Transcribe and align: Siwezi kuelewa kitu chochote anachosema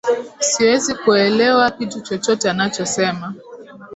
Siwezi 0.39 0.95
kuelewa 0.95 1.71
kitu 1.71 2.01
chochote 2.01 2.49
anachosema 2.49 3.35